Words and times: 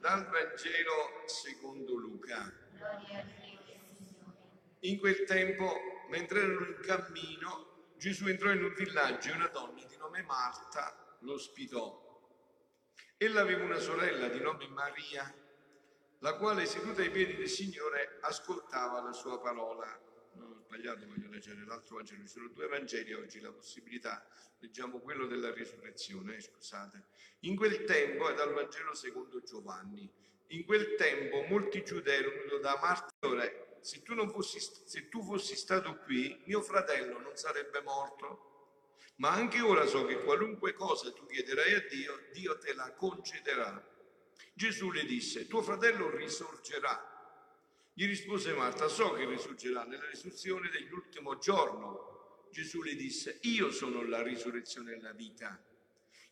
Dal 0.00 0.26
Vangelo 0.30 1.24
secondo 1.26 1.94
Luca. 1.94 2.50
In 4.80 4.98
quel 4.98 5.24
tempo, 5.24 5.76
mentre 6.08 6.40
erano 6.40 6.66
in 6.68 6.78
cammino, 6.80 7.92
Gesù 7.98 8.26
entrò 8.26 8.50
in 8.50 8.64
un 8.64 8.72
villaggio 8.72 9.28
e 9.28 9.34
una 9.34 9.48
donna 9.48 9.84
di 9.84 9.96
nome 9.98 10.22
Marta 10.22 11.18
lo 11.20 11.34
ospitò. 11.34 12.24
Ella 13.18 13.42
aveva 13.42 13.62
una 13.62 13.78
sorella 13.78 14.28
di 14.28 14.40
nome 14.40 14.68
Maria, 14.68 15.34
la 16.20 16.34
quale 16.36 16.64
seduta 16.64 17.02
ai 17.02 17.10
piedi 17.10 17.36
del 17.36 17.50
Signore 17.50 18.20
ascoltava 18.22 19.02
la 19.02 19.12
sua 19.12 19.38
parola 19.38 20.00
sbagliato, 20.60 21.06
voglio 21.06 21.28
leggere 21.30 21.64
l'altro 21.64 21.96
Vangelo, 21.96 22.22
ci 22.22 22.28
sono 22.28 22.48
due 22.48 22.66
Vangeli 22.68 23.12
oggi, 23.12 23.40
la 23.40 23.52
possibilità, 23.52 24.26
leggiamo 24.58 25.00
quello 25.00 25.26
della 25.26 25.52
risurrezione, 25.52 26.36
eh, 26.36 26.40
scusate. 26.40 27.04
In 27.40 27.56
quel 27.56 27.84
tempo, 27.84 28.28
è 28.28 28.34
dal 28.34 28.52
Vangelo 28.52 28.94
secondo 28.94 29.42
Giovanni, 29.42 30.08
in 30.48 30.64
quel 30.64 30.94
tempo 30.96 31.42
molti 31.42 31.84
giudei 31.84 32.24
erano 32.24 32.58
da 32.58 32.78
Martore, 32.80 33.78
se 33.80 34.02
tu, 34.02 34.14
fossi, 34.28 34.60
se 34.60 35.08
tu 35.08 35.22
fossi 35.22 35.56
stato 35.56 35.96
qui, 35.98 36.42
mio 36.46 36.60
fratello 36.60 37.18
non 37.20 37.36
sarebbe 37.36 37.80
morto. 37.82 38.48
Ma 39.16 39.30
anche 39.30 39.60
ora 39.60 39.86
so 39.86 40.06
che 40.06 40.22
qualunque 40.22 40.72
cosa 40.72 41.12
tu 41.12 41.26
chiederai 41.26 41.74
a 41.74 41.86
Dio, 41.88 42.18
Dio 42.32 42.58
te 42.58 42.72
la 42.74 42.92
concederà. 42.92 43.86
Gesù 44.54 44.90
le 44.90 45.04
disse, 45.04 45.46
tuo 45.46 45.62
fratello 45.62 46.10
risorgerà. 46.10 47.09
Gli 47.92 48.06
rispose 48.06 48.52
Marta, 48.54 48.88
so 48.88 49.12
che 49.12 49.26
risorgerà 49.26 49.84
nella 49.84 50.08
risurrezione 50.08 50.70
dell'ultimo 50.70 51.38
giorno. 51.38 52.48
Gesù 52.50 52.82
le 52.82 52.94
disse, 52.94 53.38
io 53.42 53.70
sono 53.70 54.02
la 54.02 54.22
risurrezione 54.22 54.94
e 54.94 55.00
la 55.00 55.12
vita. 55.12 55.62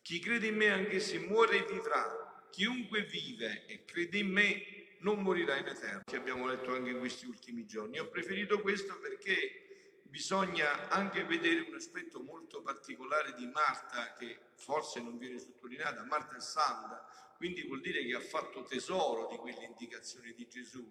Chi 0.01 0.19
crede 0.19 0.47
in 0.47 0.55
me 0.55 0.69
anche 0.69 0.99
se 0.99 1.19
muore 1.19 1.65
vivrà. 1.65 2.47
Chiunque 2.49 3.03
vive 3.03 3.65
e 3.67 3.85
crede 3.85 4.17
in 4.17 4.31
me 4.31 4.97
non 4.99 5.21
morirà 5.21 5.57
in 5.57 5.67
eterno. 5.67 6.01
Che 6.05 6.15
abbiamo 6.15 6.47
letto 6.47 6.73
anche 6.73 6.89
in 6.89 6.99
questi 6.99 7.25
ultimi 7.25 7.65
giorni. 7.65 7.99
Ho 7.99 8.07
preferito 8.07 8.59
questo 8.61 8.97
perché 8.99 10.01
bisogna 10.03 10.89
anche 10.89 11.23
vedere 11.23 11.61
un 11.61 11.75
aspetto 11.75 12.21
molto 12.21 12.61
particolare 12.61 13.33
di 13.35 13.45
Marta 13.45 14.13
che 14.13 14.39
forse 14.55 14.99
non 14.99 15.17
viene 15.17 15.37
sottolineata. 15.39 16.03
Marta 16.03 16.35
è 16.35 16.41
santa, 16.41 17.05
quindi 17.39 17.63
vuol 17.63 17.79
dire 17.79 18.05
che 18.05 18.15
ha 18.15 18.19
fatto 18.19 18.65
tesoro 18.65 19.29
di 19.31 19.37
quelle 19.37 19.63
indicazioni 19.63 20.33
di 20.33 20.45
Gesù, 20.49 20.85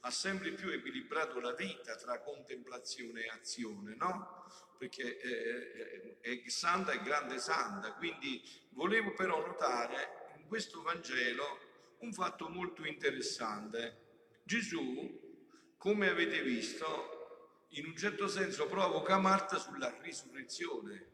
ha 0.00 0.10
sempre 0.10 0.50
più 0.50 0.68
equilibrato 0.70 1.38
la 1.38 1.52
vita 1.52 1.94
tra 1.94 2.18
contemplazione 2.18 3.22
e 3.22 3.28
azione, 3.28 3.94
no? 3.94 4.44
Perché 4.76 5.20
eh, 5.20 6.18
è 6.18 6.48
santa 6.48 6.90
e 6.90 7.00
grande 7.00 7.38
santa, 7.38 7.92
quindi 7.92 8.42
volevo 8.70 9.12
però 9.12 9.46
notare 9.46 10.32
in 10.38 10.48
questo 10.48 10.82
Vangelo 10.82 11.60
un 11.98 12.12
fatto 12.12 12.48
molto 12.48 12.84
interessante. 12.84 14.40
Gesù, 14.42 15.46
come 15.78 16.08
avete 16.08 16.42
visto, 16.42 17.68
in 17.68 17.86
un 17.86 17.96
certo 17.96 18.26
senso 18.26 18.66
provoca 18.66 19.16
Marta 19.18 19.58
sulla 19.58 19.96
risurrezione 20.00 21.13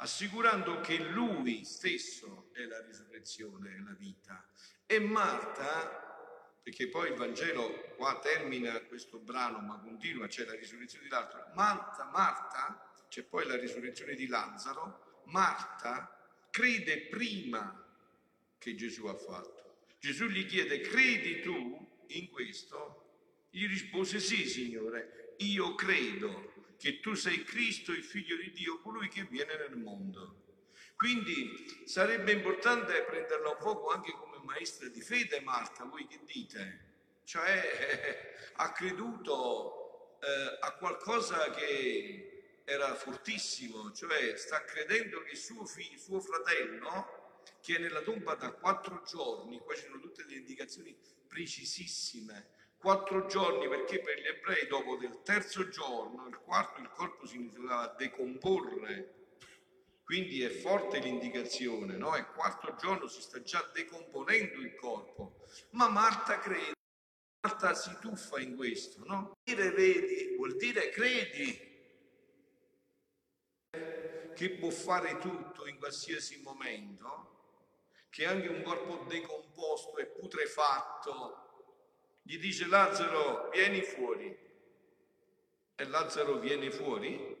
assicurando 0.00 0.80
che 0.80 0.98
lui 0.98 1.64
stesso 1.64 2.50
è 2.52 2.64
la 2.64 2.80
risurrezione 2.82 3.74
e 3.74 3.82
la 3.82 3.94
vita. 3.94 4.44
E 4.86 5.00
Marta, 5.00 6.60
perché 6.62 6.88
poi 6.88 7.10
il 7.10 7.16
Vangelo 7.16 7.94
qua 7.96 8.18
termina 8.20 8.80
questo 8.82 9.18
brano, 9.18 9.58
ma 9.58 9.78
continua, 9.78 10.26
c'è 10.26 10.44
la 10.44 10.54
risurrezione 10.54 11.04
di 11.04 11.10
Lazzaro. 11.10 11.52
Marta, 11.54 12.04
Marta, 12.12 12.92
c'è 13.08 13.22
poi 13.22 13.46
la 13.46 13.56
risurrezione 13.56 14.14
di 14.14 14.26
Lazzaro, 14.26 15.22
Marta 15.26 16.14
crede 16.50 17.06
prima 17.06 17.84
che 18.58 18.74
Gesù 18.74 19.06
ha 19.06 19.14
fatto. 19.14 19.86
Gesù 19.98 20.26
gli 20.26 20.46
chiede, 20.46 20.80
credi 20.80 21.40
tu 21.40 22.04
in 22.08 22.30
questo? 22.30 23.46
Gli 23.50 23.66
rispose, 23.66 24.20
sì, 24.20 24.46
Signore, 24.46 25.34
io 25.38 25.74
credo 25.74 26.52
che 26.78 27.00
tu 27.00 27.14
sei 27.14 27.42
Cristo, 27.42 27.92
il 27.92 28.04
figlio 28.04 28.36
di 28.36 28.52
Dio, 28.52 28.80
colui 28.80 29.08
che 29.08 29.24
viene 29.24 29.56
nel 29.56 29.76
mondo. 29.76 30.46
Quindi 30.96 31.84
sarebbe 31.84 32.32
importante 32.32 33.02
prenderla 33.02 33.50
un 33.50 33.56
poco 33.58 33.90
anche 33.90 34.12
come 34.12 34.38
maestra 34.44 34.88
di 34.88 35.00
fede, 35.00 35.40
Marta, 35.40 35.84
voi 35.84 36.06
che 36.06 36.20
dite? 36.24 36.86
Cioè 37.24 38.34
ha 38.54 38.72
creduto 38.72 40.18
eh, 40.20 40.58
a 40.60 40.72
qualcosa 40.72 41.50
che 41.50 42.62
era 42.64 42.94
fortissimo, 42.94 43.92
cioè 43.92 44.36
sta 44.36 44.64
credendo 44.64 45.22
che 45.22 45.34
suo, 45.36 45.64
figlio, 45.64 45.98
suo 45.98 46.20
fratello, 46.20 47.42
che 47.60 47.76
è 47.76 47.78
nella 47.78 48.02
tomba 48.02 48.34
da 48.34 48.52
quattro 48.52 49.02
giorni, 49.06 49.58
qua 49.60 49.74
ci 49.74 49.82
sono 49.82 49.98
tutte 50.00 50.24
le 50.24 50.36
indicazioni 50.36 50.96
precisissime, 51.26 52.50
quattro 52.78 53.26
giorni 53.26 53.68
perché 53.68 54.00
per 54.00 54.20
gli 54.20 54.26
ebrei 54.26 54.66
dopo 54.66 54.96
del 54.96 55.22
terzo 55.22 55.68
giorno, 55.68 56.26
il 56.28 56.38
quarto, 56.38 56.80
il 56.80 56.90
corpo 56.90 57.26
si 57.26 57.36
iniziava 57.36 57.80
a 57.80 57.94
decomporre. 57.94 59.14
Quindi 60.04 60.42
è 60.42 60.48
forte 60.48 61.00
l'indicazione, 61.00 61.96
no? 61.96 62.16
Il 62.16 62.28
quarto 62.28 62.74
giorno 62.76 63.08
si 63.08 63.20
sta 63.20 63.42
già 63.42 63.68
decomponendo 63.74 64.60
il 64.60 64.74
corpo. 64.74 65.44
Ma 65.72 65.88
Marta 65.88 66.38
crede, 66.38 66.72
Marta 67.42 67.74
si 67.74 67.94
tuffa 68.00 68.40
in 68.40 68.56
questo, 68.56 69.04
no? 69.04 69.36
Dire 69.42 69.70
vedi 69.70 70.34
vuol 70.36 70.56
dire 70.56 70.88
credi 70.88 71.66
che 74.34 74.50
può 74.52 74.70
fare 74.70 75.18
tutto 75.18 75.66
in 75.66 75.76
qualsiasi 75.78 76.40
momento, 76.42 77.66
che 78.08 78.24
anche 78.24 78.48
un 78.48 78.62
corpo 78.62 79.04
decomposto 79.08 79.98
e 79.98 80.06
putrefatto 80.06 81.47
gli 82.28 82.38
dice 82.38 82.66
Lazzaro, 82.66 83.48
vieni 83.48 83.80
fuori. 83.80 84.36
E 85.74 85.84
Lazzaro 85.86 86.38
viene 86.38 86.70
fuori. 86.70 87.34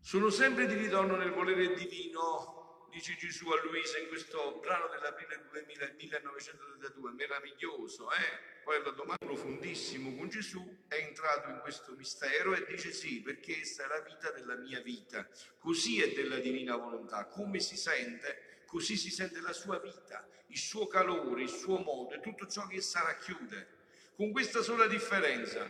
Sono 0.00 0.30
sempre 0.30 0.66
di 0.66 0.76
ritorno 0.76 1.16
nel 1.16 1.30
volere 1.30 1.74
divino, 1.74 2.88
dice 2.90 3.16
Gesù 3.16 3.50
a 3.50 3.60
Luisa 3.62 3.98
in 3.98 4.08
questo 4.08 4.58
brano 4.62 4.88
dell'aprile 4.88 5.46
1932, 5.66 7.10
meraviglioso, 7.12 8.10
eh? 8.12 8.62
Poi 8.64 8.82
la 8.82 8.92
domanda 8.92 9.26
profondissimo 9.26 10.16
con 10.16 10.30
Gesù 10.30 10.86
è 10.88 10.94
entrato 10.94 11.50
in 11.50 11.58
questo 11.60 11.94
mistero 11.96 12.54
e 12.54 12.64
dice 12.64 12.92
sì, 12.92 13.20
perché 13.20 13.60
essa 13.60 13.84
è 13.84 13.88
la 13.88 14.00
vita 14.00 14.30
della 14.30 14.56
mia 14.56 14.80
vita, 14.80 15.28
così 15.58 16.00
è 16.00 16.14
della 16.14 16.38
divina 16.38 16.76
volontà, 16.76 17.26
come 17.26 17.60
si 17.60 17.76
sente, 17.76 18.47
così 18.68 18.96
si 18.96 19.10
sente 19.10 19.40
la 19.40 19.52
sua 19.52 19.80
vita 19.80 20.24
il 20.48 20.58
suo 20.58 20.86
calore, 20.86 21.42
il 21.42 21.48
suo 21.48 21.78
modo 21.78 22.14
e 22.14 22.20
tutto 22.20 22.46
ciò 22.46 22.66
che 22.66 22.76
essa 22.76 23.02
racchiude. 23.02 23.76
Con 24.16 24.30
questa 24.32 24.62
sola 24.62 24.86
differenza, 24.86 25.68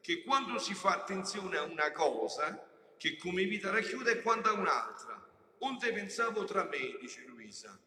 che 0.00 0.22
quando 0.22 0.58
si 0.58 0.74
fa 0.74 0.94
attenzione 0.94 1.56
a 1.56 1.62
una 1.62 1.90
cosa, 1.92 2.70
che 2.96 3.16
come 3.16 3.44
vita 3.44 3.70
racchiude, 3.70 4.12
è 4.12 4.22
quanto 4.22 4.48
a 4.48 4.52
un'altra. 4.52 5.22
Onde 5.58 5.92
pensavo 5.92 6.44
tra 6.44 6.64
me, 6.64 6.96
dice 7.00 7.24
Luisa. 7.26 7.78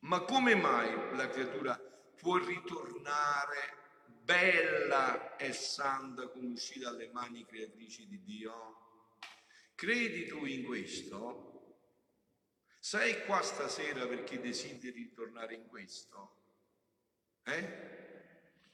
Ma 0.00 0.20
come 0.20 0.54
mai 0.54 1.16
la 1.16 1.28
creatura 1.28 1.76
può 2.16 2.36
ritornare 2.36 3.82
bella 4.06 5.36
e 5.36 5.52
santa 5.52 6.28
come 6.28 6.48
uscita 6.48 6.90
dalle 6.90 7.08
mani 7.12 7.44
creatrici 7.44 8.06
di 8.06 8.22
Dio? 8.22 8.76
Credi 9.74 10.26
tu 10.26 10.44
in 10.44 10.64
questo? 10.64 11.53
Sei 12.84 13.24
qua 13.24 13.40
stasera 13.40 14.06
perché 14.06 14.38
desideri 14.38 15.10
tornare 15.14 15.54
in 15.54 15.68
questo? 15.68 16.36
Eh? 17.42 17.62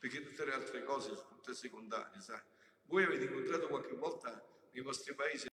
Perché 0.01 0.25
tutte 0.25 0.45
le 0.45 0.53
altre 0.53 0.83
cose 0.83 1.15
sono 1.15 1.29
tutte 1.29 1.55
secondarie, 1.55 2.21
sai? 2.21 2.41
Voi 2.87 3.05
avete 3.05 3.27
incontrato 3.27 3.69
qualche 3.69 3.95
volta 3.95 4.45
nei 4.73 4.83
vostri 4.83 5.15
paesi 5.15 5.47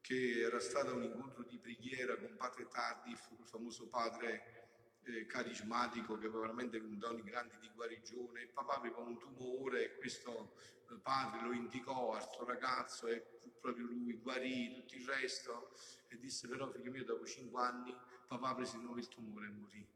che 0.00 0.40
era 0.40 0.60
stato 0.60 0.94
un 0.94 1.02
incontro 1.02 1.42
di 1.42 1.58
preghiera 1.58 2.16
con 2.16 2.36
padre 2.36 2.68
Tardif, 2.68 3.30
il 3.36 3.44
famoso 3.44 3.88
padre 3.88 4.63
eh, 5.04 5.26
carismatico 5.26 6.18
che 6.18 6.28
veramente 6.28 6.80
doni 6.96 7.22
grandi 7.22 7.58
di 7.60 7.70
guarigione. 7.74 8.42
Il 8.42 8.48
papà 8.48 8.76
aveva 8.76 8.98
un 8.98 9.18
tumore 9.18 9.84
e 9.84 9.96
questo 9.96 10.56
eh, 10.90 10.94
padre 11.02 11.42
lo 11.42 11.52
indicò 11.52 12.14
al 12.14 12.28
suo 12.30 12.44
ragazzo 12.44 13.06
e 13.06 13.24
proprio 13.60 13.86
lui 13.86 14.12
guarì 14.14 14.74
tutto 14.74 14.94
il 14.94 15.06
resto 15.06 15.72
e 16.08 16.18
disse 16.18 16.48
però 16.48 16.68
figlio 16.70 16.90
mio 16.90 17.04
dopo 17.04 17.24
cinque 17.24 17.62
anni 17.62 17.96
papà 18.26 18.54
prese 18.54 18.76
di 18.76 18.82
nuovo 18.82 18.98
il 18.98 19.08
tumore 19.08 19.46
e 19.46 19.50
morì. 19.50 19.88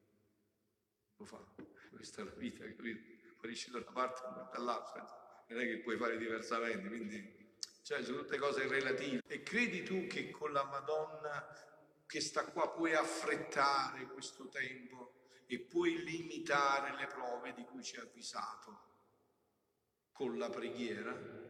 Lo 1.17 1.25
fa, 1.25 1.45
questa 1.91 2.23
è 2.23 2.25
la 2.25 2.31
vita, 2.33 2.65
capito? 2.65 3.17
Guarisci 3.39 3.71
da 3.71 3.79
una 3.79 3.91
parte 3.93 4.23
e 4.27 4.53
dall'altra, 4.53 5.45
non 5.49 5.61
è 5.61 5.65
che 5.65 5.79
puoi 5.79 5.97
fare 5.97 6.17
diversamente, 6.17 6.87
quindi 6.89 7.37
cioè, 7.83 8.03
sono 8.03 8.19
tutte 8.19 8.37
cose 8.37 8.67
relative. 8.67 9.23
E 9.27 9.43
credi 9.43 9.83
tu 9.83 10.07
che 10.07 10.31
con 10.31 10.53
la 10.53 10.63
Madonna 10.65 11.43
che 12.09 12.21
sta 12.21 12.45
qua 12.47 12.71
puoi 12.71 12.95
affrettare 12.95 14.07
questo 14.07 14.49
tempo 14.49 15.27
e 15.47 15.61
puoi 15.61 16.03
limitare 16.03 16.97
le 16.97 17.07
prove 17.07 17.53
di 17.53 17.65
cui 17.65 17.85
ci 17.85 17.99
ha 17.99 18.03
avvisato 18.03 18.87
con 20.13 20.39
la 20.39 20.49
preghiera? 20.49 21.47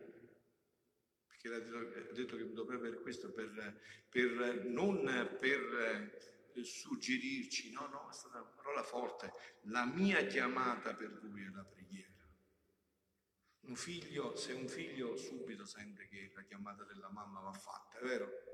perché 1.38 1.54
ha 1.54 2.12
detto 2.12 2.36
che 2.36 2.52
dovrebbe 2.52 2.88
avere 2.88 3.02
questo 3.02 3.32
per, 3.32 3.80
per 4.08 4.64
non 4.64 5.04
per 5.38 6.16
suggerirci, 6.64 7.70
no, 7.70 7.86
no, 7.86 8.08
è 8.10 8.12
stata 8.12 8.40
una 8.40 8.50
parola 8.50 8.82
forte, 8.82 9.32
la 9.62 9.84
mia 9.84 10.26
chiamata 10.26 10.94
per 10.94 11.20
voi 11.20 11.44
è 11.44 11.50
la 11.50 11.62
preghiera. 11.62 12.08
Un 13.60 13.76
figlio, 13.76 14.34
se 14.34 14.52
un 14.52 14.66
figlio 14.66 15.16
subito 15.16 15.64
sente 15.64 16.08
che 16.08 16.32
la 16.34 16.42
chiamata 16.42 16.82
della 16.82 17.10
mamma 17.10 17.40
va 17.40 17.52
fatta, 17.52 17.98
è 17.98 18.02
vero? 18.02 18.47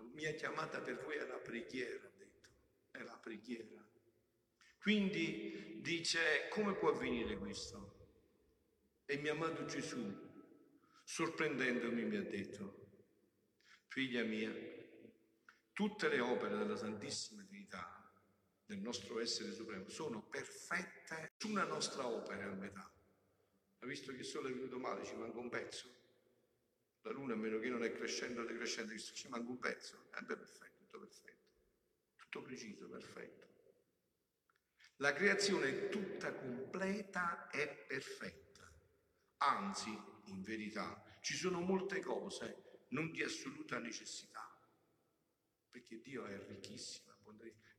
La 0.00 0.08
mia 0.14 0.32
chiamata 0.32 0.80
per 0.80 1.02
voi 1.02 1.16
è 1.16 1.26
la 1.26 1.38
preghiera, 1.38 2.06
ha 2.06 2.10
detto, 2.16 2.50
è 2.90 3.02
la 3.02 3.18
preghiera. 3.18 3.86
Quindi 4.80 5.78
dice, 5.82 6.48
come 6.48 6.74
può 6.74 6.88
avvenire 6.90 7.36
questo? 7.36 7.98
E 9.04 9.18
mio 9.18 9.32
amato 9.32 9.66
Gesù, 9.66 10.00
sorprendendomi, 11.04 12.04
mi 12.04 12.16
ha 12.16 12.22
detto, 12.22 12.88
figlia 13.88 14.22
mia, 14.22 14.50
tutte 15.72 16.08
le 16.08 16.20
opere 16.20 16.56
della 16.56 16.76
Santissima 16.76 17.44
Trinità, 17.44 18.10
del 18.64 18.78
nostro 18.78 19.20
essere 19.20 19.52
supremo, 19.52 19.88
sono 19.88 20.22
perfette, 20.22 21.32
nessuna 21.38 21.64
nostra 21.64 22.06
opera 22.06 22.44
è 22.44 22.46
a 22.46 22.54
metà. 22.54 22.90
Ha 23.80 23.86
visto 23.86 24.12
che 24.12 24.18
il 24.18 24.24
sole 24.24 24.48
è 24.48 24.52
venuto 24.54 24.78
male, 24.78 25.04
ci 25.04 25.14
manca 25.16 25.38
un 25.38 25.50
pezzo. 25.50 25.99
La 27.02 27.10
luna, 27.12 27.34
a 27.34 27.36
meno 27.36 27.58
che 27.58 27.68
non 27.68 27.82
è 27.82 27.92
crescendo, 27.92 28.44
decrescendo, 28.44 28.96
ci 28.96 29.28
manca 29.28 29.50
un 29.50 29.58
pezzo. 29.58 30.08
Beh, 30.10 30.36
perfetto, 30.36 30.84
tutto 30.84 31.00
perfetto. 31.00 31.48
Tutto 32.16 32.42
preciso, 32.42 32.88
perfetto. 32.88 33.48
La 34.96 35.12
creazione 35.12 35.88
tutta 35.88 36.34
completa 36.34 37.48
è 37.48 37.86
perfetta. 37.86 38.70
Anzi, 39.38 39.90
in 40.26 40.42
verità, 40.42 41.02
ci 41.20 41.34
sono 41.34 41.60
molte 41.60 42.00
cose 42.00 42.84
non 42.88 43.10
di 43.10 43.22
assoluta 43.22 43.78
necessità. 43.78 44.46
Perché 45.70 46.00
Dio 46.00 46.26
è 46.26 46.38
ricchissimo, 46.46 47.14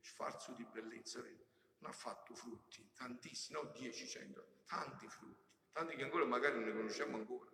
sfarzo 0.00 0.52
di 0.54 0.64
bellezza, 0.64 1.20
non 1.20 1.90
ha 1.90 1.92
fatto 1.92 2.34
frutti, 2.34 2.90
tantissimi, 2.94 3.60
no 3.60 3.70
10, 3.70 4.06
100, 4.08 4.62
tanti 4.66 5.06
frutti 5.08 5.50
tanti 5.72 5.96
che 5.96 6.02
ancora 6.04 6.24
magari 6.24 6.56
non 6.56 6.64
ne 6.64 6.72
conosciamo 6.72 7.16
ancora, 7.16 7.50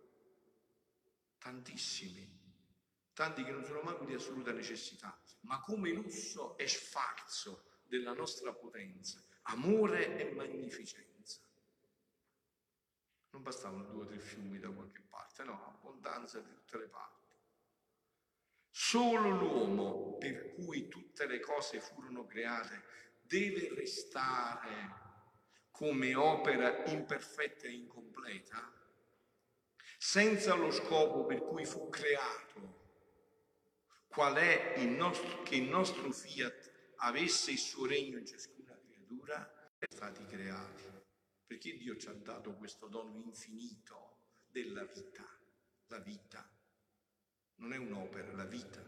tantissimi, 1.49 2.37
tanti 3.13 3.43
che 3.43 3.49
non 3.51 3.65
sono 3.65 3.81
manco 3.81 4.05
di 4.05 4.13
assoluta 4.13 4.51
necessità, 4.51 5.19
ma 5.41 5.59
come 5.59 5.91
lusso 5.91 6.55
e 6.57 6.67
sfarzo 6.67 7.79
della 7.83 8.13
nostra 8.13 8.53
potenza, 8.53 9.23
amore 9.43 10.15
e 10.19 10.31
magnificenza. 10.31 11.41
Non 13.31 13.41
bastavano 13.41 13.83
due 13.85 14.03
o 14.03 14.05
tre 14.05 14.19
fiumi 14.19 14.59
da 14.59 14.69
qualche 14.69 15.01
parte, 15.01 15.43
no, 15.43 15.65
abbondanza 15.65 16.39
di 16.39 16.53
tutte 16.53 16.77
le 16.77 16.87
parti. 16.87 17.33
Solo 18.69 19.29
l'uomo 19.29 20.17
per 20.17 20.53
cui 20.53 20.87
tutte 20.87 21.25
le 21.25 21.39
cose 21.39 21.79
furono 21.79 22.25
create 22.25 22.83
deve 23.21 23.73
restare 23.73 25.07
come 25.71 26.13
opera 26.13 26.85
imperfetta 26.85 27.65
e 27.65 27.71
incompleta, 27.71 28.71
senza 30.01 30.55
lo 30.55 30.71
scopo 30.71 31.25
per 31.25 31.41
cui 31.41 31.65
fu 31.65 31.89
creato, 31.89 32.77
qual 34.07 34.35
è 34.35 34.75
il 34.77 34.87
nostro, 34.91 35.43
che 35.43 35.57
il 35.57 35.67
nostro 35.69 36.09
fiat 36.11 36.93
avesse 36.99 37.51
il 37.51 37.57
suo 37.57 37.85
regno 37.85 38.17
in 38.17 38.25
ciascuna 38.25 38.79
creatura, 38.79 39.73
stati 39.89 40.25
creati. 40.25 40.87
Perché 41.45 41.75
Dio 41.75 41.97
ci 41.97 42.07
ha 42.07 42.13
dato 42.13 42.53
questo 42.53 42.87
dono 42.87 43.13
infinito 43.17 44.19
della 44.47 44.85
vita, 44.85 45.25
la 45.87 45.99
vita. 45.99 46.49
Non 47.55 47.73
è 47.73 47.77
un'opera, 47.77 48.31
la 48.33 48.45
vita. 48.45 48.81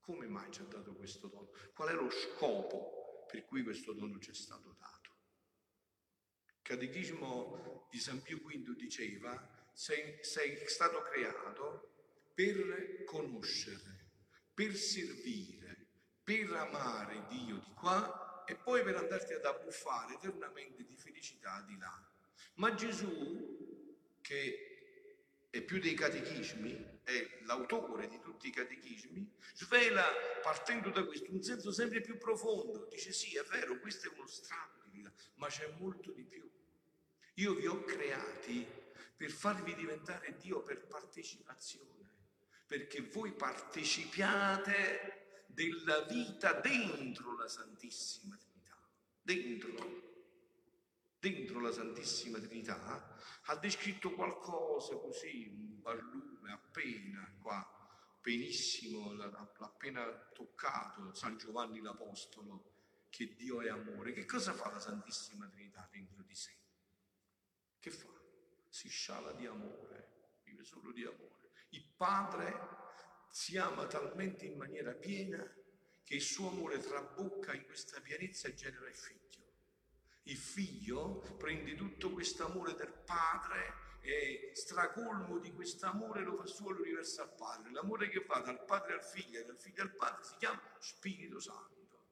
Come 0.00 0.26
mai 0.26 0.50
ci 0.52 0.60
ha 0.60 0.64
dato 0.64 0.94
questo 0.94 1.28
dono? 1.28 1.50
Qual 1.72 1.88
è 1.88 1.94
lo 1.94 2.10
scopo 2.10 3.24
per 3.26 3.46
cui 3.46 3.62
questo 3.62 3.94
dono 3.94 4.18
ci 4.18 4.32
è 4.32 4.34
stato 4.34 4.74
dato? 4.78 5.10
Catechismo 6.60 7.88
di 7.90 7.98
San 7.98 8.20
Pio 8.20 8.38
V 8.38 8.74
diceva, 8.74 9.59
sei, 9.72 10.18
sei 10.22 10.66
stato 10.66 11.02
creato 11.02 11.90
per 12.34 13.04
conoscere, 13.04 14.10
per 14.54 14.74
servire, 14.74 15.86
per 16.22 16.52
amare 16.52 17.26
Dio 17.28 17.56
di 17.56 17.72
qua 17.74 18.44
e 18.46 18.56
poi 18.56 18.82
per 18.82 18.96
andarti 18.96 19.32
ad 19.32 19.44
abbuffare 19.44 20.14
eternamente 20.14 20.84
di 20.84 20.96
felicità 20.96 21.64
di 21.66 21.76
là. 21.78 22.08
Ma 22.54 22.74
Gesù, 22.74 24.18
che 24.20 24.70
è 25.50 25.60
più 25.62 25.80
dei 25.80 25.94
catechismi, 25.94 27.00
è 27.02 27.40
l'autore 27.42 28.06
di 28.06 28.20
tutti 28.20 28.48
i 28.48 28.52
catechismi, 28.52 29.28
svela 29.54 30.06
partendo 30.42 30.90
da 30.90 31.04
questo 31.04 31.32
un 31.32 31.42
senso 31.42 31.72
sempre 31.72 32.00
più 32.00 32.18
profondo. 32.18 32.86
Dice 32.90 33.12
sì, 33.12 33.36
è 33.36 33.42
vero, 33.44 33.78
questo 33.80 34.08
è 34.08 34.12
uno 34.14 34.26
strato 34.26 34.80
di 34.84 34.98
vita, 34.98 35.12
ma 35.34 35.48
c'è 35.48 35.66
molto 35.78 36.12
di 36.12 36.22
più. 36.22 36.48
Io 37.34 37.54
vi 37.54 37.66
ho 37.66 37.82
creati 37.84 38.66
per 39.20 39.32
farvi 39.32 39.74
diventare 39.74 40.34
Dio 40.38 40.62
per 40.62 40.86
partecipazione, 40.86 42.08
perché 42.66 43.02
voi 43.02 43.32
partecipiate 43.32 45.44
della 45.46 46.04
vita 46.04 46.54
dentro 46.54 47.36
la 47.36 47.46
Santissima 47.46 48.38
Trinità, 48.38 48.78
dentro, 49.20 49.74
dentro 51.18 51.60
la 51.60 51.70
Santissima 51.70 52.38
Trinità, 52.38 53.14
ha 53.42 53.56
descritto 53.56 54.14
qualcosa 54.14 54.96
così, 54.96 55.52
un 55.54 55.82
barlume 55.82 56.52
appena 56.52 57.30
qua, 57.42 58.16
benissimo, 58.22 59.12
l'ha 59.12 59.52
appena 59.58 60.02
toccato 60.32 61.12
San 61.12 61.36
Giovanni 61.36 61.82
l'Apostolo, 61.82 62.72
che 63.10 63.34
Dio 63.34 63.60
è 63.60 63.68
amore. 63.68 64.14
Che 64.14 64.24
cosa 64.24 64.54
fa 64.54 64.70
la 64.70 64.80
Santissima 64.80 65.46
Trinità 65.46 65.86
dentro 65.90 66.22
di 66.22 66.34
sé? 66.34 66.56
Che 67.78 67.90
fa? 67.90 68.19
Si 68.70 68.88
sciala 68.88 69.32
di 69.32 69.46
amore, 69.46 70.38
vive 70.44 70.64
solo 70.64 70.92
di 70.92 71.04
amore. 71.04 71.50
Il 71.70 71.84
padre 71.96 72.54
si 73.28 73.58
ama 73.58 73.86
talmente 73.86 74.46
in 74.46 74.56
maniera 74.56 74.92
piena 74.92 75.44
che 76.02 76.14
il 76.14 76.22
suo 76.22 76.48
amore 76.48 76.78
trabocca 76.78 77.52
in 77.52 77.64
questa 77.66 78.00
pienezza 78.00 78.48
e 78.48 78.54
genera 78.54 78.88
il 78.88 78.94
figlio. 78.94 79.18
Il 80.24 80.36
figlio 80.36 81.18
prende 81.38 81.74
tutto 81.74 82.10
questo 82.10 82.46
amore 82.46 82.74
del 82.74 82.92
padre 83.04 83.98
e 84.00 84.50
stracolmo 84.54 85.38
di 85.38 85.52
questo 85.52 85.86
amore 85.86 86.22
lo 86.22 86.36
fa 86.36 86.46
suo 86.46 86.70
lo 86.70 86.82
riversa 86.82 87.22
al 87.22 87.34
padre. 87.34 87.70
L'amore 87.70 88.08
che 88.08 88.24
va 88.26 88.40
dal 88.40 88.64
padre 88.64 88.94
al 88.94 89.04
figlio 89.04 89.40
e 89.40 89.44
dal 89.44 89.58
figlio 89.58 89.82
al 89.82 89.94
padre 89.94 90.24
si 90.24 90.34
chiama 90.38 90.60
Spirito 90.78 91.38
Santo. 91.38 92.06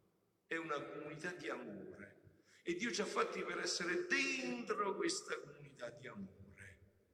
È 0.47 0.57
una 0.57 0.81
comunità 0.81 1.33
di 1.33 1.49
amore. 1.49 2.17
E 2.63 2.75
Dio 2.75 2.93
ci 2.93 3.01
ha 3.01 3.07
fatti 3.07 3.43
per 3.43 3.59
essere 3.59 4.07
dentro 4.07 4.95
questa 4.95 5.39
comunità 5.41 5.89
di 5.91 6.07
amore. 6.07 6.38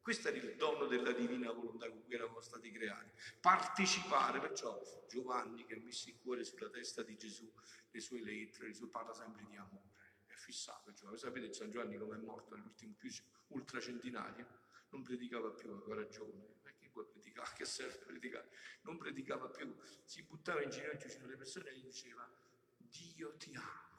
Questo 0.04 0.28
era 0.28 0.36
il 0.36 0.54
dono 0.56 0.84
della 0.84 1.12
divina 1.12 1.50
volontà 1.50 1.88
con 1.88 2.04
cui 2.04 2.12
eravamo 2.12 2.42
stati 2.42 2.70
creati. 2.70 3.10
Partecipare, 3.40 4.38
perciò 4.38 4.78
Giovanni 5.08 5.64
che 5.64 5.76
ha 5.76 5.80
messo 5.80 6.10
il 6.10 6.18
cuore 6.20 6.44
sulla 6.44 6.68
testa 6.68 7.02
di 7.02 7.16
Gesù, 7.16 7.50
le 7.90 8.00
sue 8.00 8.20
lettere, 8.20 8.66
le 8.66 8.74
sue 8.74 8.88
parla 8.88 9.14
sempre 9.14 9.46
di 9.46 9.56
amore. 9.56 9.92
È 10.26 10.34
fissato 10.34 10.92
Giovanni. 10.92 11.16
Sapete 11.16 11.54
San 11.54 11.70
Giovanni 11.70 11.96
come 11.96 12.16
è 12.16 12.18
morto 12.18 12.52
all'ultimo 12.52 12.92
più 12.98 13.10
ultracentenario? 13.46 14.46
Non 14.90 15.02
predicava 15.02 15.48
più, 15.52 15.70
aveva 15.70 15.94
ragione. 15.94 16.52
Perché 16.60 16.90
può 16.90 17.02
predicare? 17.04 17.54
Che 17.56 17.64
serve 17.64 17.96
predicare? 18.04 18.50
Non 18.82 18.98
predicava 18.98 19.48
più, 19.48 19.74
si 20.04 20.22
buttava 20.24 20.62
in 20.62 20.68
ginocchio 20.68 20.98
vicino 21.06 21.24
alle 21.24 21.38
persone 21.38 21.70
e 21.70 21.78
gli 21.78 21.84
diceva 21.84 22.30
Dio 22.76 23.34
ti 23.38 23.54
ama 23.54 23.93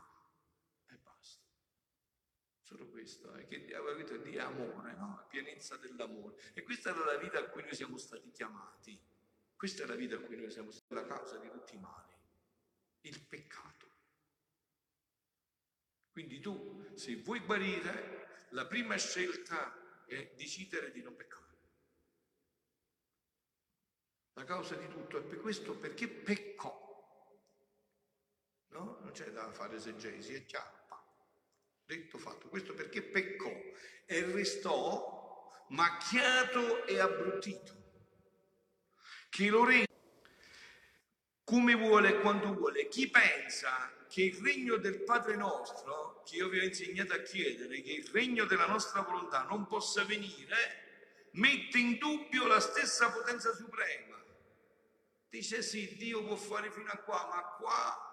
Solo 2.65 2.87
questo, 2.87 3.31
è 3.35 3.45
che 3.45 3.67
la 3.69 3.93
vita 3.93 4.17
di 4.17 4.39
amore, 4.39 4.95
no? 4.95 5.27
pienezza 5.29 5.77
dell'amore. 5.77 6.35
E 6.53 6.63
questa 6.63 6.89
è 6.89 6.97
la 6.97 7.15
vita 7.17 7.37
a 7.37 7.43
cui 7.43 7.61
noi 7.61 7.75
siamo 7.75 7.95
stati 7.95 8.31
chiamati. 8.31 8.99
Questa 9.55 9.83
è 9.83 9.85
la 9.85 9.93
vita 9.93 10.15
a 10.15 10.19
cui 10.19 10.35
noi 10.35 10.49
siamo 10.49 10.71
stati, 10.71 10.95
la 10.95 11.05
causa 11.05 11.37
di 11.37 11.47
tutti 11.47 11.75
i 11.75 11.77
mali, 11.77 12.11
il 13.01 13.21
peccato. 13.21 13.85
Quindi 16.11 16.39
tu, 16.39 16.89
se 16.95 17.15
vuoi 17.17 17.41
guarire, 17.41 18.47
la 18.49 18.65
prima 18.65 18.95
scelta 18.95 20.03
è 20.07 20.33
decidere 20.35 20.91
di 20.91 21.03
non 21.03 21.15
peccare. 21.15 21.43
La 24.33 24.43
causa 24.43 24.73
di 24.73 24.87
tutto 24.87 25.19
è 25.19 25.21
per 25.21 25.39
questo 25.39 25.77
perché 25.77 26.07
peccò. 26.07 26.83
No? 28.69 28.97
Non 29.01 29.11
c'è 29.11 29.29
da 29.29 29.51
fare 29.51 29.75
esegesi, 29.75 30.33
è 30.33 30.45
chiaro. 30.45 30.84
Detto 31.85 32.17
fatto, 32.17 32.47
questo 32.47 32.73
perché 32.73 33.01
peccò 33.01 33.51
e 34.05 34.25
restò 34.31 35.51
macchiato 35.69 36.85
e 36.85 36.99
abbruttito. 36.99 37.83
Che 39.29 39.49
lo 39.49 39.65
rende 39.65 39.93
come 41.43 41.75
vuole 41.75 42.09
e 42.09 42.19
quando 42.19 42.53
vuole. 42.53 42.87
Chi 42.87 43.09
pensa 43.09 43.91
che 44.09 44.23
il 44.23 44.35
regno 44.41 44.77
del 44.77 45.03
Padre 45.03 45.35
nostro, 45.35 46.23
che 46.25 46.37
io 46.37 46.49
vi 46.49 46.59
ho 46.59 46.63
insegnato 46.63 47.13
a 47.13 47.19
chiedere, 47.19 47.81
che 47.81 47.91
il 47.91 48.09
regno 48.11 48.45
della 48.45 48.65
nostra 48.65 49.01
volontà 49.01 49.43
non 49.43 49.67
possa 49.67 50.03
venire, 50.05 51.29
mette 51.31 51.77
in 51.77 51.97
dubbio 51.97 52.47
la 52.47 52.59
stessa 52.59 53.11
potenza 53.11 53.53
suprema. 53.53 54.15
Dice 55.29 55.61
sì, 55.61 55.95
Dio 55.97 56.23
può 56.23 56.35
fare 56.35 56.71
fino 56.71 56.89
a 56.89 56.97
qua, 56.97 57.27
ma 57.27 57.41
qua 57.57 58.05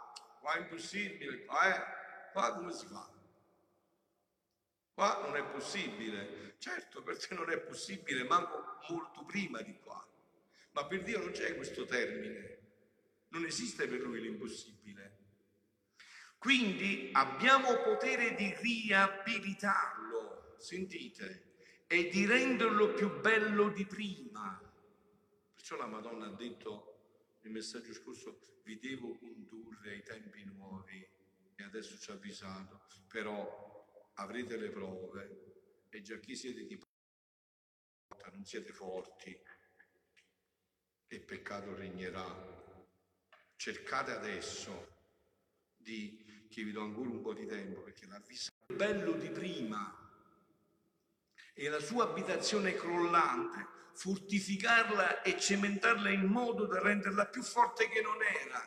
qua 0.43 0.55
è 0.55 0.59
impossibile, 0.59 1.45
qua 1.45 1.63
è, 1.63 2.33
qua 2.33 2.53
come 2.55 2.73
si 2.73 2.87
fa? 2.87 3.09
Qua 4.95 5.21
non 5.25 5.37
è 5.37 5.45
possibile. 5.45 6.57
Certo, 6.59 7.03
per 7.03 7.17
te 7.19 7.35
non 7.35 7.51
è 7.51 7.59
possibile, 7.59 8.25
manco 8.25 8.79
molto 8.89 9.25
prima 9.25 9.61
di 9.63 9.77
qua. 9.79 10.07
Ma 10.73 10.87
per 10.87 11.03
Dio 11.03 11.19
non 11.19 11.31
c'è 11.33 11.57
questo 11.57 11.85
termine. 11.85 12.59
Non 13.29 13.45
esiste 13.45 13.87
per 13.89 14.01
lui 14.01 14.21
l'impossibile. 14.21 15.19
Quindi 16.39 17.11
abbiamo 17.13 17.83
potere 17.83 18.35
di 18.35 18.55
riabilitarlo, 18.61 20.57
sentite, 20.59 21.51
e 21.87 22.09
di 22.09 22.27
renderlo 22.27 22.95
più 22.95 23.21
bello 23.21 23.69
di 23.69 23.87
prima. 23.87 24.61
Perciò 25.53 25.77
la 25.77 25.87
Madonna 25.87 26.27
ha 26.27 26.33
detto 26.33 27.37
nel 27.43 27.53
messaggio 27.53 27.93
scorso, 27.93 28.41
vi 28.65 28.79
devo 28.79 29.17
condurre 29.19 29.91
ai 29.91 30.03
tempi 30.03 30.43
nuovi 30.45 31.07
e 31.55 31.63
adesso 31.63 31.99
ci 31.99 32.11
ha 32.11 32.15
avvisato, 32.15 32.83
però 33.09 33.72
avrete 34.23 34.57
le 34.57 34.71
prove. 34.71 35.41
E 35.89 36.01
già 36.01 36.19
chi 36.19 36.35
siete 36.35 36.65
di 36.65 36.77
porta, 36.77 38.31
non 38.31 38.45
siete 38.45 38.73
forti. 38.73 39.39
E 41.07 41.21
peccato 41.21 41.75
regnerà. 41.75 42.61
Cercate 43.57 44.13
adesso 44.13 44.93
di, 45.77 46.47
che 46.49 46.63
vi 46.63 46.73
do 46.73 46.83
ancora 46.83 47.11
un 47.11 47.21
po' 47.21 47.35
di 47.35 47.47
tempo 47.47 47.83
perché 47.83 48.07
la 48.07 48.21
vista 48.27 48.51
è 48.67 48.73
bello 48.73 49.13
di 49.13 49.29
prima 49.31 49.99
e 51.55 51.69
la 51.69 51.81
sua 51.81 52.05
abitazione 52.05 52.75
crollante, 52.75 53.67
fortificarla 53.93 55.23
e 55.23 55.39
cementarla 55.39 56.09
in 56.09 56.25
modo 56.25 56.67
da 56.67 56.81
renderla 56.81 57.27
più 57.27 57.43
forte 57.43 57.89
che 57.89 58.01
non 58.01 58.17
era, 58.23 58.67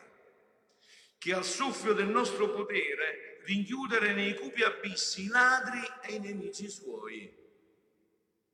che 1.26 1.34
al 1.34 1.44
soffio 1.44 1.92
del 1.92 2.06
nostro 2.06 2.52
potere 2.52 3.40
rinchiudere 3.46 4.12
nei 4.12 4.36
cupi 4.36 4.62
abissi 4.62 5.24
i 5.24 5.26
ladri 5.26 5.80
e 6.04 6.14
i 6.14 6.20
nemici 6.20 6.70
suoi. 6.70 7.36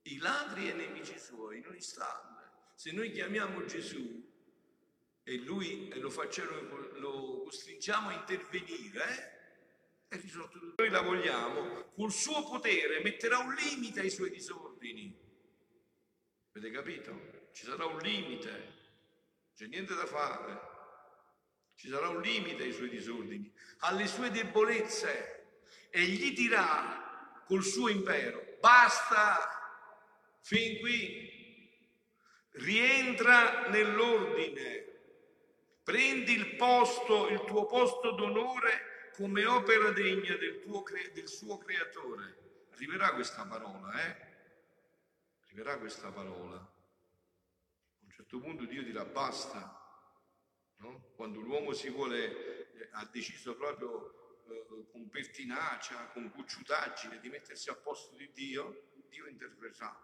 I 0.01 0.17
ladri 0.17 0.69
e 0.69 0.71
i 0.71 0.75
nemici 0.75 1.19
suoi, 1.19 1.61
non 1.61 1.75
istante. 1.75 2.49
Se 2.73 2.91
noi 2.91 3.11
chiamiamo 3.11 3.63
Gesù 3.65 4.27
e 5.21 5.37
lui 5.37 5.93
lo, 5.99 6.09
facciamo, 6.09 6.49
lo 6.95 7.43
costringiamo 7.43 8.09
a 8.09 8.13
intervenire, 8.13 10.07
è 10.07 10.19
risolto 10.19 10.57
tutto. 10.57 10.81
Noi 10.81 10.91
la 10.91 11.01
vogliamo, 11.01 11.91
col 11.93 12.11
suo 12.11 12.43
potere 12.43 13.03
metterà 13.03 13.37
un 13.37 13.53
limite 13.53 13.99
ai 13.99 14.09
suoi 14.09 14.31
disordini. 14.31 15.15
Avete 16.53 16.71
capito? 16.71 17.49
Ci 17.51 17.65
sarà 17.65 17.85
un 17.85 17.99
limite, 17.99 18.73
c'è 19.53 19.67
niente 19.67 19.93
da 19.93 20.07
fare. 20.07 20.71
Ci 21.75 21.89
sarà 21.89 22.09
un 22.09 22.21
limite 22.21 22.63
ai 22.63 22.71
suoi 22.71 22.89
disordini, 22.89 23.51
alle 23.79 24.07
sue 24.07 24.31
debolezze 24.31 25.45
e 25.89 26.01
gli 26.03 26.33
dirà 26.33 27.43
col 27.45 27.63
suo 27.63 27.89
impero, 27.89 28.57
basta, 28.59 29.99
fin 30.41 30.79
qui, 30.79 31.31
rientra 32.53 33.67
nell'ordine, 33.69 34.85
prendi 35.83 36.33
il 36.33 36.55
posto, 36.55 37.27
il 37.29 37.43
tuo 37.45 37.65
posto 37.65 38.11
d'onore 38.11 39.11
come 39.15 39.45
opera 39.45 39.91
degna 39.91 40.35
del, 40.35 40.61
tuo, 40.61 40.83
del 41.13 41.27
suo 41.27 41.57
creatore. 41.57 42.41
Arriverà 42.71 43.13
questa 43.13 43.45
parola, 43.45 43.93
eh? 44.03 44.31
Arriverà 45.43 45.77
questa 45.77 46.11
parola. 46.11 46.55
A 46.55 48.03
un 48.03 48.09
certo 48.09 48.39
punto 48.39 48.65
Dio 48.65 48.83
dirà 48.83 49.05
basta. 49.05 49.82
No? 50.83 51.11
Quando 51.15 51.39
l'uomo 51.39 51.71
si 51.71 51.89
vuole, 51.89 52.73
eh, 52.75 52.89
ha 52.91 53.07
deciso 53.09 53.55
proprio 53.55 54.41
eh, 54.49 54.65
con 54.91 55.09
pertinacia, 55.09 56.09
con 56.11 56.29
cucciutaggine 56.29 57.21
di 57.21 57.29
mettersi 57.29 57.69
a 57.69 57.75
posto 57.75 58.15
di 58.17 58.29
Dio, 58.33 58.89
Dio 59.07 59.25
interverrà. 59.27 59.97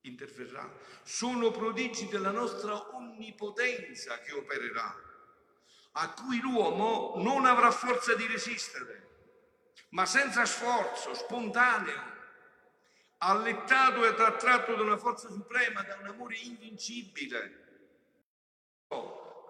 Interverrà. 0.00 0.68
Sono 1.04 1.52
prodigi 1.52 2.08
della 2.08 2.32
nostra 2.32 2.96
onnipotenza 2.96 4.18
che 4.20 4.32
opererà 4.32 4.92
a 5.92 6.12
cui 6.12 6.40
l'uomo 6.40 7.14
non 7.22 7.46
avrà 7.46 7.70
forza 7.70 8.16
di 8.16 8.26
resistere, 8.26 9.06
ma 9.90 10.06
senza 10.06 10.44
sforzo, 10.44 11.14
spontaneo, 11.14 12.16
allettato 13.18 14.04
e 14.04 14.08
attratto 14.08 14.74
da 14.74 14.82
una 14.82 14.98
forza 14.98 15.28
suprema, 15.28 15.82
da 15.82 15.98
un 16.00 16.08
amore 16.08 16.36
invincibile. 16.36 17.67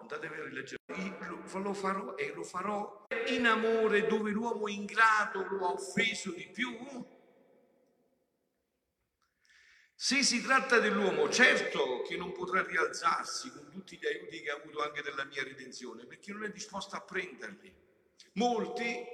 Oh, 0.09 0.15
andatevi 0.15 0.41
a 0.41 0.43
rileggere, 0.43 0.79
lo 1.53 1.73
farò 1.73 2.15
e 2.15 2.33
lo 2.33 2.43
farò. 2.43 3.05
In 3.27 3.45
amore 3.45 4.07
dove 4.07 4.31
l'uomo 4.31 4.67
ingrato 4.67 5.45
lo 5.47 5.67
ha 5.67 5.71
offeso 5.71 6.31
di 6.31 6.49
più. 6.51 6.75
Se 9.93 10.23
si 10.23 10.41
tratta 10.41 10.79
dell'uomo, 10.79 11.29
certo 11.29 12.01
che 12.01 12.17
non 12.17 12.31
potrà 12.31 12.63
rialzarsi 12.63 13.51
con 13.51 13.69
tutti 13.69 13.97
gli 13.97 14.05
aiuti 14.05 14.41
che 14.41 14.49
ha 14.49 14.55
avuto 14.55 14.81
anche 14.81 15.03
della 15.03 15.25
mia 15.25 15.43
redenzione, 15.43 16.05
perché 16.05 16.31
non 16.31 16.43
è 16.43 16.49
disposto 16.49 16.95
a 16.95 17.01
prenderli. 17.01 17.71
Molti 18.33 19.05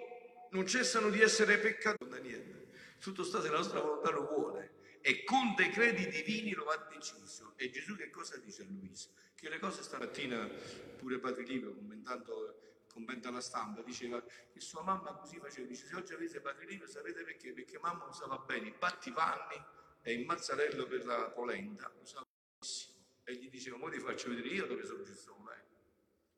non 0.51 0.65
cessano 0.65 1.09
di 1.09 1.21
essere 1.21 1.57
peccatori 1.57 2.09
da 2.09 2.17
niente. 2.17 2.67
Tutto 2.99 3.23
sta 3.23 3.41
se 3.41 3.49
la 3.49 3.57
nostra 3.57 3.81
volontà 3.81 4.11
lo 4.11 4.27
vuole 4.27 4.74
e 5.07 5.23
con 5.23 5.53
decreti 5.53 6.07
divini 6.07 6.53
lo 6.53 6.65
ha 6.65 6.77
deciso. 6.91 7.53
E 7.57 7.69
Gesù 7.69 7.95
che 7.95 8.09
cosa 8.09 8.37
dice 8.37 8.63
a 8.63 8.65
Luisa? 8.65 9.07
Che 9.35 9.49
le 9.49 9.59
cose 9.59 9.83
stamattina, 9.83 10.49
pure 10.97 11.19
Padre 11.19 11.43
Livio 11.43 11.75
commentando 11.75 12.59
commenta 12.91 13.29
la 13.29 13.39
stampa, 13.39 13.83
diceva 13.83 14.19
che 14.23 14.59
sua 14.59 14.81
mamma 14.81 15.13
così 15.13 15.37
faceva, 15.37 15.67
dice 15.67 15.85
se 15.85 15.95
oggi 15.95 16.13
avete 16.13 16.41
Padre 16.41 16.65
Livio 16.65 16.87
sapete 16.87 17.23
perché? 17.23 17.53
Perché 17.53 17.77
mamma 17.77 18.05
non 18.05 18.13
stava 18.15 18.39
bene, 18.39 18.69
i 18.69 18.73
battipanni 18.79 19.63
e 20.01 20.13
il 20.13 20.25
mazzarello 20.25 20.87
per 20.87 21.05
la 21.05 21.29
polenta 21.29 21.93
usava 22.01 22.25
benissimo. 22.57 22.97
E 23.25 23.35
gli 23.35 23.49
diceva, 23.51 23.77
mo 23.77 23.89
ti 23.91 23.99
faccio 23.99 24.29
vedere 24.29 24.47
io 24.47 24.65
dove 24.65 24.83
sono 24.85 25.03
con 25.03 25.45
lei. 25.45 25.61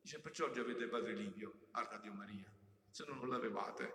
Dice, 0.02 0.20
perciò 0.20 0.44
oggi 0.44 0.60
avete 0.60 0.88
Padre 0.88 1.14
Livio 1.14 1.68
a 1.70 1.88
Radio 1.90 2.12
Maria, 2.12 2.52
se 2.90 3.06
no 3.06 3.14
non 3.14 3.30
l'avevate. 3.30 3.94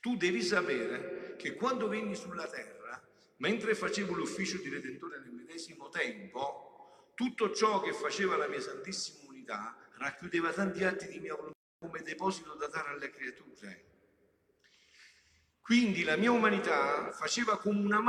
Tu 0.00 0.16
devi 0.16 0.40
sapere 0.40 1.34
che 1.36 1.56
quando 1.56 1.88
venni 1.88 2.14
sulla 2.14 2.46
terra, 2.46 2.83
mentre 3.36 3.74
facevo 3.74 4.14
l'ufficio 4.14 4.58
di 4.58 4.68
Redentore 4.68 5.18
nel 5.18 5.32
medesimo 5.32 5.88
tempo, 5.88 7.12
tutto 7.14 7.52
ciò 7.52 7.80
che 7.80 7.92
faceva 7.92 8.36
la 8.36 8.48
mia 8.48 8.60
Santissima 8.60 9.28
Unità 9.28 9.76
racchiudeva 9.98 10.52
tanti 10.52 10.84
atti 10.84 11.08
di 11.08 11.18
mia 11.18 11.34
volontà 11.34 11.58
come 11.78 12.02
deposito 12.02 12.54
da 12.54 12.66
dare 12.66 12.90
alle 12.90 13.10
creature. 13.10 13.84
Quindi 15.60 16.02
la 16.02 16.16
mia 16.16 16.30
umanità 16.30 17.10
faceva 17.12 17.58
come 17.58 17.80
una 17.80 18.00